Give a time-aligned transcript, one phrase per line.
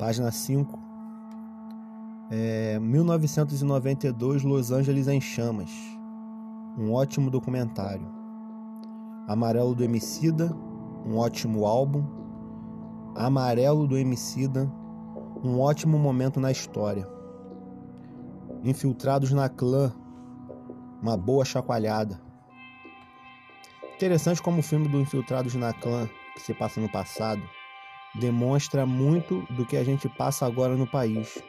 [0.00, 0.78] página 5.
[2.30, 5.70] É, 1992, Los Angeles em Chamas.
[6.78, 8.08] Um ótimo documentário.
[9.28, 10.56] Amarelo do Emicida,
[11.04, 12.02] um ótimo álbum.
[13.14, 14.72] Amarelo do Emicida,
[15.44, 17.06] um ótimo momento na história.
[18.64, 19.92] Infiltrados na clã,
[21.02, 22.18] uma boa chacoalhada.
[23.96, 27.42] Interessante como o filme do Infiltrados na Clã, que se passa no passado,
[28.14, 31.42] demonstra muito do que a gente passa agora no país.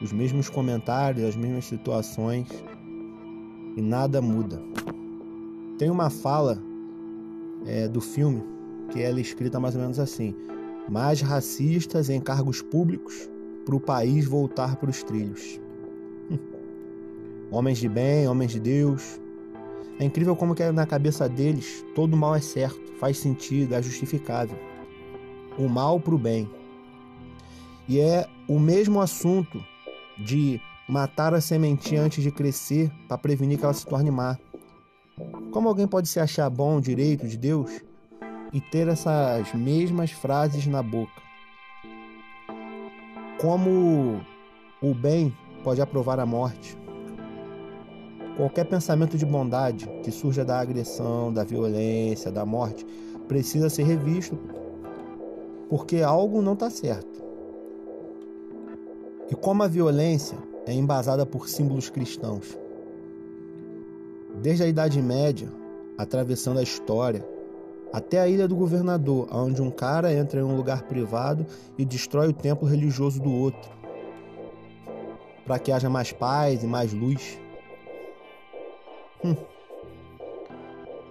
[0.00, 2.48] Os mesmos comentários, as mesmas situações
[3.76, 4.62] e nada muda.
[5.78, 6.62] Tem uma fala
[7.66, 8.42] é, do filme
[8.90, 10.34] que ela é escrita mais ou menos assim:
[10.88, 13.28] mais racistas em cargos públicos
[13.64, 15.60] para o país voltar para os trilhos.
[17.50, 19.20] homens de bem, homens de Deus.
[19.98, 23.82] É incrível como que é na cabeça deles todo mal é certo, faz sentido, é
[23.82, 24.58] justificável.
[25.58, 26.48] O mal para o bem.
[27.88, 29.62] E é o mesmo assunto
[30.18, 34.38] de matar a sementinha antes de crescer para prevenir que ela se torne má.
[35.52, 37.70] Como alguém pode se achar bom, direito de Deus
[38.52, 41.22] e ter essas mesmas frases na boca?
[43.40, 44.20] Como
[44.80, 46.76] o bem pode aprovar a morte?
[48.36, 52.84] Qualquer pensamento de bondade que surja da agressão, da violência, da morte,
[53.28, 54.38] precisa ser revisto,
[55.74, 57.20] porque algo não está certo.
[59.28, 62.56] E como a violência é embasada por símbolos cristãos,
[64.40, 65.48] desde a Idade Média,
[65.98, 67.28] atravessando a história,
[67.92, 71.44] até a Ilha do Governador, onde um cara entra em um lugar privado
[71.76, 73.68] e destrói o templo religioso do outro,
[75.44, 77.36] para que haja mais paz e mais luz.
[79.24, 79.34] Hum.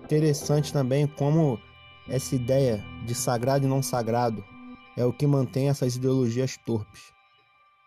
[0.05, 1.59] Interessante também como
[2.07, 4.52] essa ideia de sagrado e não sagrado
[4.95, 7.11] é o que mantém essas ideologias torpes.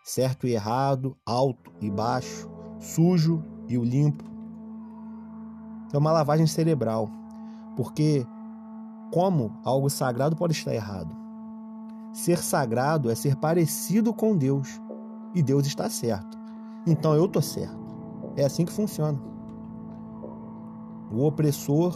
[0.03, 4.23] Certo e errado, alto e baixo, sujo e o limpo.
[5.93, 7.09] É uma lavagem cerebral,
[7.75, 8.25] porque
[9.11, 11.15] como algo sagrado pode estar errado?
[12.13, 14.81] Ser sagrado é ser parecido com Deus.
[15.35, 16.37] E Deus está certo.
[16.85, 17.77] Então eu estou certo.
[18.35, 19.19] É assim que funciona.
[21.11, 21.95] O opressor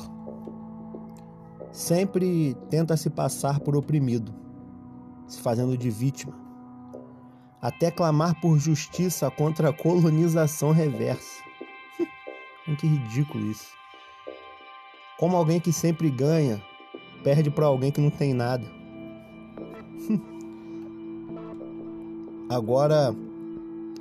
[1.71, 4.33] sempre tenta se passar por oprimido,
[5.31, 6.33] se fazendo de vítima,
[7.61, 11.41] até clamar por justiça contra a colonização reversa.
[12.77, 13.69] que ridículo isso.
[15.17, 16.61] Como alguém que sempre ganha
[17.23, 18.65] perde para alguém que não tem nada.
[22.49, 23.15] Agora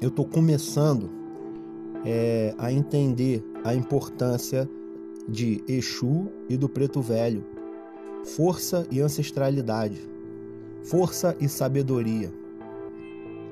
[0.01, 1.09] eu estou começando
[2.05, 4.69] é, a entender a importância
[5.29, 7.45] de Exu e do Preto Velho,
[8.25, 10.01] força e ancestralidade,
[10.85, 12.33] força e sabedoria.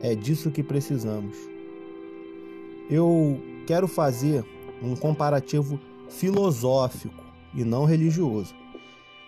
[0.01, 1.37] É disso que precisamos.
[2.91, 4.45] Eu quero fazer
[4.83, 5.79] um comparativo
[6.09, 7.23] filosófico
[7.55, 8.55] e não religioso.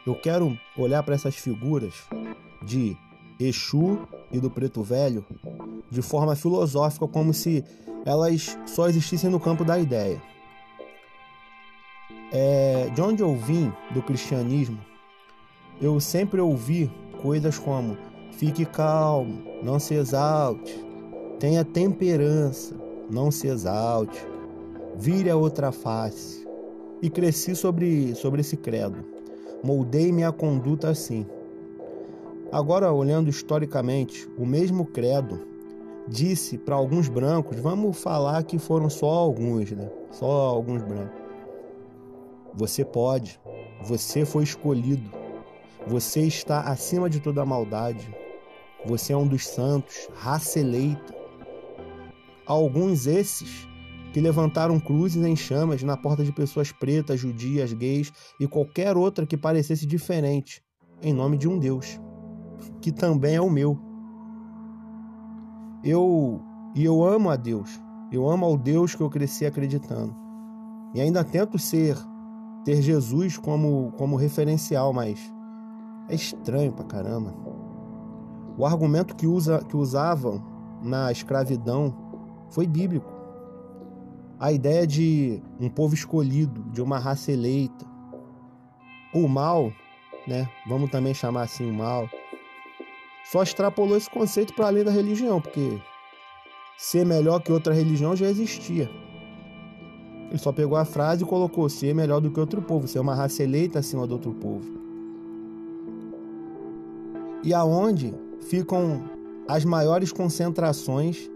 [0.06, 1.94] Eu quero olhar para essas figuras
[2.62, 2.96] de
[3.38, 3.98] Exu
[4.30, 5.24] e do Preto Velho
[5.90, 7.64] de forma filosófica, como se
[8.04, 10.22] elas só existissem no campo da ideia.
[12.32, 14.78] É, de onde eu vim do cristianismo,
[15.80, 16.90] eu sempre ouvi
[17.22, 17.96] coisas como
[18.32, 20.84] fique calmo, não se exalte,
[21.38, 22.74] tenha temperança,
[23.10, 24.24] não se exalte,
[24.96, 26.48] vire a outra face.
[27.02, 29.02] E cresci sobre, sobre esse credo
[29.62, 31.26] moldei minha conduta assim.
[32.50, 35.40] Agora, olhando historicamente, o mesmo credo
[36.08, 39.88] disse para alguns brancos, vamos falar que foram só alguns, né?
[40.10, 41.20] Só alguns brancos.
[42.54, 43.40] Você pode,
[43.84, 45.08] você foi escolhido,
[45.86, 48.14] você está acima de toda a maldade,
[48.84, 51.14] você é um dos santos, raça eleita.
[52.46, 53.68] Alguns esses
[54.12, 59.26] que levantaram cruzes em chamas na porta de pessoas pretas, judias, gays e qualquer outra
[59.26, 60.62] que parecesse diferente,
[61.02, 62.00] em nome de um Deus,
[62.80, 63.78] que também é o meu.
[65.84, 66.42] Eu
[66.74, 67.80] e eu amo a Deus.
[68.10, 70.14] Eu amo ao Deus que eu cresci acreditando.
[70.94, 71.96] E ainda tento ser
[72.64, 75.32] ter Jesus como como referencial, mas
[76.10, 77.34] é estranho pra caramba.
[78.58, 80.42] O argumento que usa que usavam
[80.82, 81.94] na escravidão
[82.50, 83.20] foi bíblico
[84.38, 87.84] a ideia de um povo escolhido, de uma raça eleita.
[89.14, 89.70] O mal,
[90.26, 90.48] né?
[90.66, 92.08] Vamos também chamar assim o mal.
[93.30, 95.78] Só extrapolou esse conceito para além da religião, porque
[96.78, 98.90] ser melhor que outra religião já existia.
[100.30, 103.14] Ele só pegou a frase e colocou ser melhor do que outro povo, ser uma
[103.14, 104.79] raça eleita acima do outro povo.
[107.42, 109.02] E aonde ficam
[109.48, 111.30] as maiores concentrações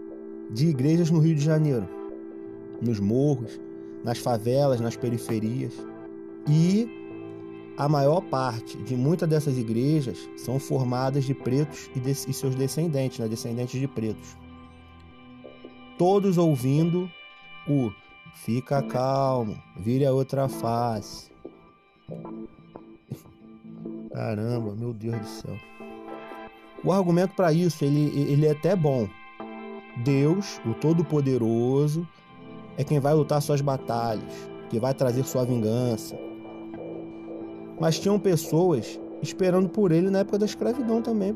[0.49, 1.87] de igrejas no Rio de Janeiro,
[2.81, 3.59] nos morros,
[4.03, 5.73] nas favelas, nas periferias.
[6.47, 6.87] E
[7.77, 12.55] a maior parte de muitas dessas igrejas são formadas de pretos e, de, e seus
[12.55, 13.27] descendentes, né?
[13.27, 14.37] descendentes de pretos.
[15.97, 17.09] Todos ouvindo
[17.67, 17.91] o
[18.35, 21.31] Fica calmo, vire a outra face.
[24.13, 25.55] Caramba, meu Deus do céu.
[26.83, 29.07] O argumento para isso, ele, ele é até bom.
[30.03, 32.07] Deus, o Todo-Poderoso,
[32.77, 36.17] é quem vai lutar suas batalhas, que vai trazer sua vingança.
[37.79, 41.35] Mas tinham pessoas esperando por ele na época da escravidão também.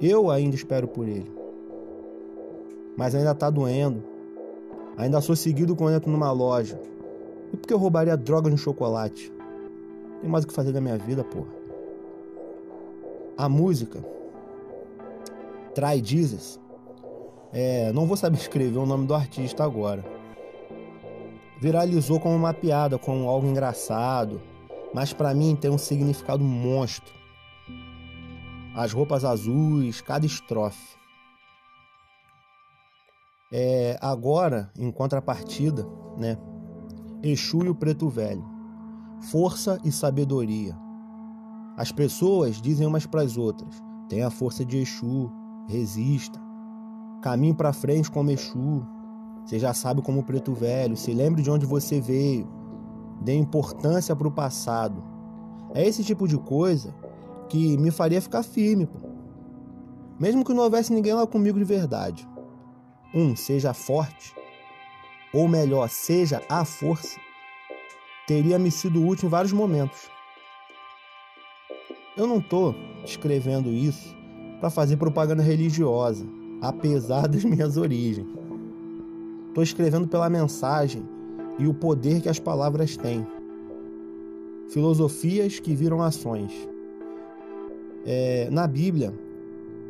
[0.00, 1.32] Eu ainda espero por ele.
[2.96, 4.02] Mas ainda tá doendo.
[4.96, 6.80] Ainda sou seguido quando entro numa loja.
[7.52, 9.32] E por que eu roubaria drogas no chocolate?
[10.20, 11.52] Tem mais o que fazer da minha vida, porra.
[13.36, 14.04] A música
[15.74, 16.60] Try Jesus.
[17.52, 20.04] É, não vou saber escrever o nome do artista agora.
[21.60, 24.40] Viralizou como uma piada, como algo engraçado,
[24.92, 27.12] mas para mim tem um significado monstro.
[28.74, 30.96] As roupas azuis, cada estrofe.
[33.52, 35.86] É, agora, em contrapartida,
[36.18, 36.36] né?
[37.22, 38.44] Exu e o Preto Velho.
[39.30, 40.76] Força e sabedoria.
[41.76, 45.32] As pessoas dizem umas para as outras: tem a força de Exu,
[45.66, 46.40] resista.
[47.22, 48.86] Caminhe para frente como Exu.
[49.44, 50.96] Você já sabe como Preto Velho.
[50.96, 52.48] Se lembre de onde você veio.
[53.20, 55.02] Dê importância para o passado.
[55.74, 56.94] É esse tipo de coisa
[57.48, 58.98] que me faria ficar firme, pô.
[60.18, 62.28] Mesmo que não houvesse ninguém lá comigo de verdade.
[63.14, 64.34] Um, seja forte,
[65.32, 67.18] ou melhor, seja a força,
[68.26, 70.08] teria me sido útil em vários momentos.
[72.16, 72.74] Eu não estou
[73.04, 74.16] escrevendo isso
[74.64, 76.26] para fazer propaganda religiosa,
[76.62, 78.26] apesar das minhas origens.
[79.48, 81.06] Estou escrevendo pela mensagem
[81.58, 83.26] e o poder que as palavras têm.
[84.70, 86.50] Filosofias que viram ações.
[88.06, 89.12] É, na Bíblia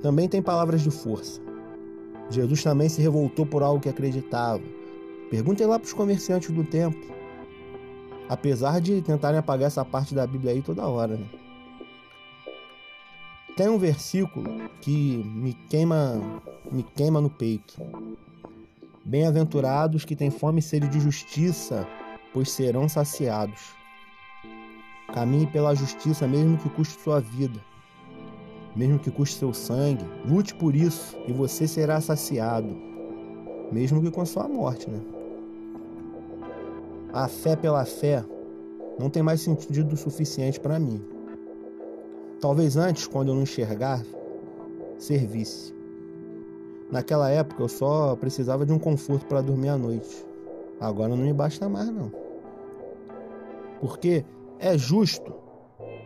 [0.03, 1.41] também tem palavras de força.
[2.29, 4.61] Jesus também se revoltou por algo que acreditava.
[5.31, 7.01] Perguntem lá para os comerciantes do templo.
[8.29, 11.44] Apesar de tentarem apagar essa parte da Bíblia aí toda hora, né?
[13.57, 16.21] Tem um versículo que me queima,
[16.73, 17.81] me queima no peito.
[19.05, 21.87] Bem-aventurados que têm fome e sede de justiça,
[22.33, 23.61] pois serão saciados.
[25.13, 27.61] Caminhe pela justiça, mesmo que custe sua vida,
[28.75, 30.05] mesmo que custe seu sangue.
[30.27, 32.77] Lute por isso e você será saciado,
[33.71, 35.01] mesmo que com sua morte, né?
[37.13, 38.25] A fé pela fé
[38.99, 41.14] não tem mais sentido suficiente para mim.
[42.41, 44.03] Talvez antes, quando eu não enxergar,
[44.99, 45.75] servisse.
[46.91, 50.25] Naquela época eu só precisava de um conforto para dormir à noite.
[50.81, 52.13] Agora não me basta mais não.
[53.81, 54.25] Porque
[54.59, 55.35] é justo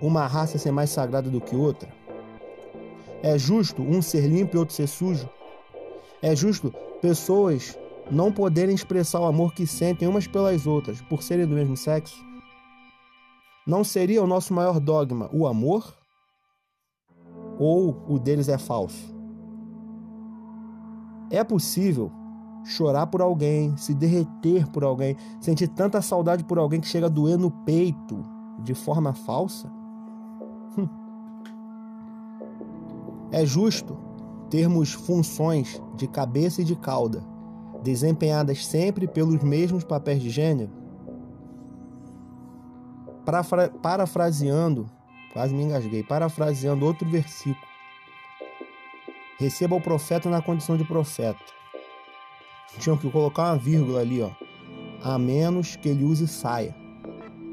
[0.00, 1.88] uma raça ser mais sagrada do que outra?
[3.22, 5.28] É justo um ser limpo e outro ser sujo?
[6.22, 6.72] É justo
[7.02, 7.76] pessoas
[8.10, 12.24] não poderem expressar o amor que sentem umas pelas outras por serem do mesmo sexo?
[13.66, 15.97] Não seria o nosso maior dogma o amor?
[17.58, 19.14] Ou o deles é falso?
[21.30, 22.10] É possível
[22.64, 27.10] chorar por alguém, se derreter por alguém, sentir tanta saudade por alguém que chega a
[27.10, 28.22] doer no peito
[28.62, 29.70] de forma falsa?
[30.76, 30.88] Hum.
[33.30, 33.96] É justo
[34.50, 37.22] termos funções de cabeça e de cauda
[37.82, 40.70] desempenhadas sempre pelos mesmos papéis de gênero?
[43.82, 44.90] Parafraseando
[45.38, 46.02] Quase me engasguei.
[46.02, 47.64] Parafraseando outro versículo.
[49.38, 51.38] Receba o profeta na condição de profeta.
[52.80, 54.30] Tinham que colocar uma vírgula ali, ó.
[55.00, 56.74] A menos que ele use saia.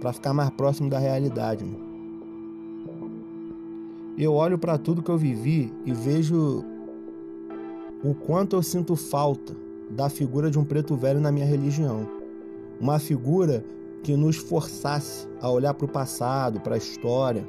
[0.02, 1.64] Para ficar mais próximo da realidade.
[1.64, 1.78] Né?
[4.18, 6.66] Eu olho para tudo que eu vivi e vejo
[8.04, 9.56] o quanto eu sinto falta
[9.92, 12.10] da figura de um preto velho na minha religião.
[12.82, 13.64] Uma figura
[14.04, 17.48] que nos forçasse a olhar para o passado, para a história,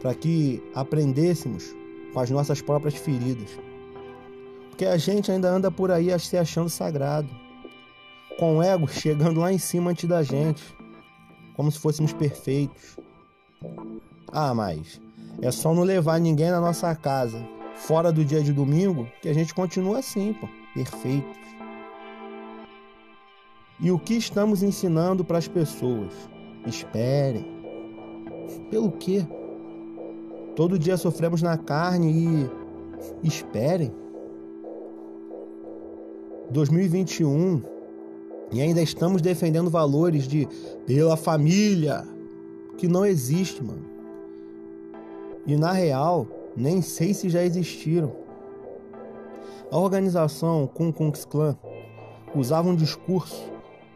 [0.00, 1.74] para que aprendêssemos
[2.12, 3.58] com as nossas próprias feridas.
[4.68, 7.28] Porque a gente ainda anda por aí se achando sagrado,
[8.38, 10.62] com o ego chegando lá em cima antes da gente,
[11.56, 12.96] como se fôssemos perfeitos.
[14.32, 15.00] Ah, mas
[15.42, 19.32] é só não levar ninguém na nossa casa fora do dia de domingo que a
[19.32, 21.36] gente continua assim, pô, perfeitos.
[23.80, 26.12] E o que estamos ensinando para as pessoas?
[26.66, 27.46] Esperem.
[28.70, 29.24] Pelo quê?
[30.58, 32.50] Todo dia sofremos na carne
[33.22, 33.92] e Esperem.
[36.50, 37.62] 2021
[38.50, 40.48] e ainda estamos defendendo valores de
[40.84, 42.04] pela família,
[42.76, 43.84] que não existe, mano.
[45.46, 48.10] E na real, nem sei se já existiram.
[49.70, 51.56] A organização Ku Klux Klan
[52.34, 53.48] usava um discurso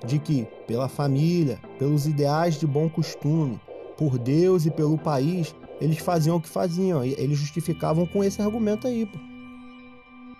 [0.07, 3.61] de que, pela família, pelos ideais de bom costume,
[3.97, 7.02] por Deus e pelo país, eles faziam o que faziam.
[7.02, 9.18] Eles justificavam com esse argumento aí, pô.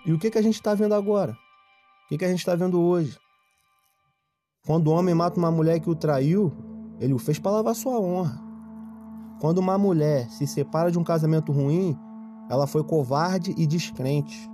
[0.05, 1.33] E o que, que a gente está vendo agora?
[1.33, 3.17] O que, que a gente está vendo hoje?
[4.65, 6.53] Quando o homem mata uma mulher que o traiu,
[6.97, 8.41] ele o fez para lavar sua honra.
[9.41, 11.97] Quando uma mulher se separa de um casamento ruim,
[12.49, 14.49] ela foi covarde e descrente,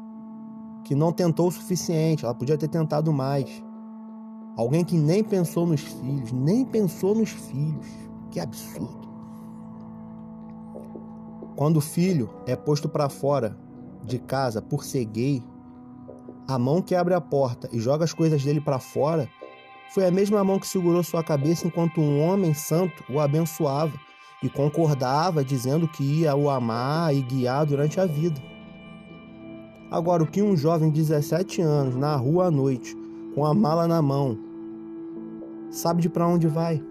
[0.83, 3.63] que não tentou o suficiente, ela podia ter tentado mais.
[4.57, 7.87] Alguém que nem pensou nos filhos, nem pensou nos filhos.
[8.31, 9.08] Que absurdo.
[11.59, 13.53] Quando o filho é posto para fora
[14.05, 15.43] de casa por ser gay,
[16.47, 19.27] a mão que abre a porta e joga as coisas dele para fora
[19.93, 23.91] foi a mesma mão que segurou sua cabeça enquanto um homem santo o abençoava
[24.41, 28.41] e concordava, dizendo que ia o amar e guiar durante a vida.
[29.91, 32.95] Agora, o que um jovem de 17 anos, na rua à noite,
[33.35, 34.39] com a mala na mão,
[35.69, 36.81] sabe de para onde vai?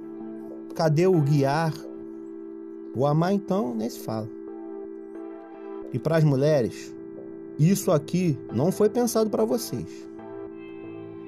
[0.74, 1.72] Cadê o guiar?
[2.94, 4.36] O amar, então, nem se fala.
[5.92, 6.94] E para as mulheres,
[7.58, 9.86] isso aqui não foi pensado para vocês.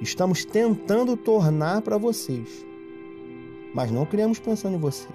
[0.02, 2.64] Estamos tentando tornar para vocês,
[3.74, 5.14] mas não criamos pensando em vocês.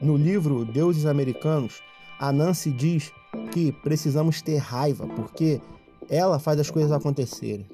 [0.00, 1.82] No livro Deuses Americanos,
[2.18, 3.12] a Nancy diz
[3.52, 5.60] que precisamos ter raiva porque
[6.08, 7.66] ela faz as coisas acontecerem.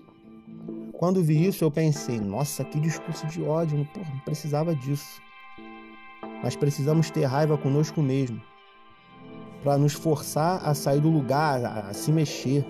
[0.93, 5.23] Quando vi isso, eu pensei: nossa, que discurso de ódio, porra, não precisava disso.
[6.43, 8.41] Mas precisamos ter raiva conosco mesmo
[9.63, 12.65] para nos forçar a sair do lugar, a, a se mexer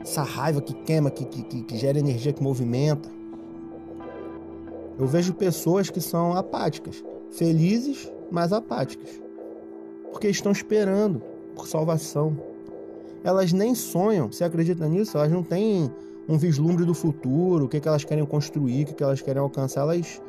[0.00, 3.08] essa raiva que queima, que, que, que gera energia, que movimenta.
[4.98, 9.20] Eu vejo pessoas que são apáticas, felizes, mas apáticas,
[10.10, 11.22] porque estão esperando
[11.54, 12.36] por salvação.
[13.24, 15.16] Elas nem sonham, você acredita nisso?
[15.16, 15.90] Elas não têm
[16.28, 19.40] um vislumbre do futuro, o que, que elas querem construir, o que, que elas querem
[19.40, 19.82] alcançar.
[19.82, 20.20] Elas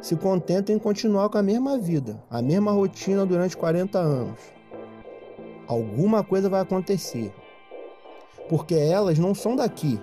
[0.00, 4.38] se contentam em continuar com a mesma vida, a mesma rotina durante 40 anos.
[5.72, 7.32] Alguma coisa vai acontecer
[8.48, 9.98] porque elas não são daqui.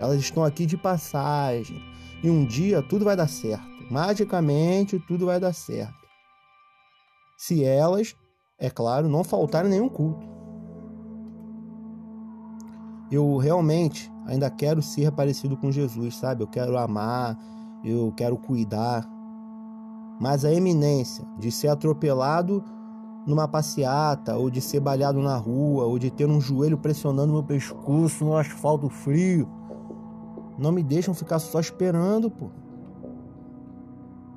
[0.00, 1.78] Elas estão aqui de passagem.
[2.22, 3.66] E um dia tudo vai dar certo.
[3.90, 5.92] Magicamente tudo vai dar certo.
[7.36, 8.16] Se elas,
[8.58, 10.26] é claro, não faltarem nenhum culto.
[13.10, 16.42] Eu realmente ainda quero ser parecido com Jesus, sabe?
[16.42, 17.38] Eu quero amar,
[17.84, 19.06] eu quero cuidar.
[20.18, 22.64] Mas a eminência de ser atropelado
[23.26, 27.42] numa passeata, ou de ser balhado na rua, ou de ter um joelho pressionando meu
[27.42, 29.48] pescoço no asfalto frio.
[30.58, 32.50] Não me deixam ficar só esperando, pô.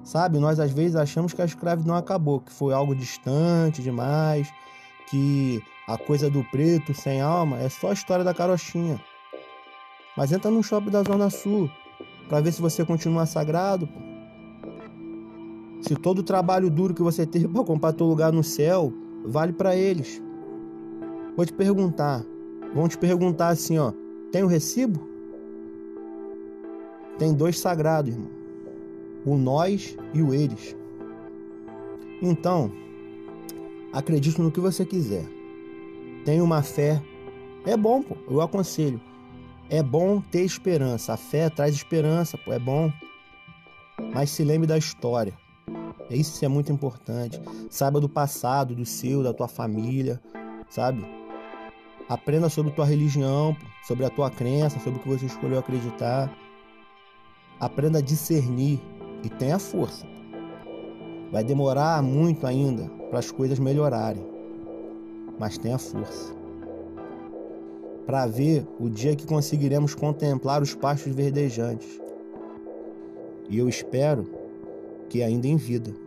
[0.03, 4.49] Sabe, nós às vezes achamos que a escravidão acabou, que foi algo distante demais,
[5.09, 9.01] que a coisa do preto sem alma é só a história da carochinha.
[10.15, 11.69] Mas entra num shopping da Zona Sul
[12.29, 14.06] para ver se você continua sagrado, pô.
[15.87, 18.91] Se todo o trabalho duro que você teve para comprar teu lugar no céu
[19.23, 20.21] vale para eles.
[21.35, 22.25] Vou te perguntar,
[22.73, 23.93] vão te perguntar assim, ó,
[24.31, 25.07] tem o recibo?
[27.17, 28.29] Tem dois sagrados, irmão.
[29.25, 30.75] O nós e o eles.
[32.21, 32.71] Então,
[33.93, 35.25] acredite no que você quiser.
[36.25, 37.01] Tenha uma fé.
[37.65, 38.17] É bom, pô.
[38.29, 38.99] Eu aconselho.
[39.69, 41.13] É bom ter esperança.
[41.13, 42.51] A fé traz esperança, pô.
[42.51, 42.91] É bom.
[44.13, 45.33] Mas se lembre da história.
[46.09, 47.39] Isso é muito importante.
[47.69, 50.21] Saiba do passado, do seu, da tua família,
[50.69, 51.05] sabe?
[52.07, 56.33] Aprenda sobre tua religião, sobre a tua crença, sobre o que você escolheu acreditar.
[57.59, 58.79] Aprenda a discernir
[59.23, 60.05] e tenha força.
[61.31, 64.25] Vai demorar muito ainda para as coisas melhorarem,
[65.37, 66.33] mas tenha força.
[68.05, 71.99] Para ver o dia que conseguiremos contemplar os pastos verdejantes.
[73.49, 74.36] E eu espero
[75.09, 76.06] que ainda em vida.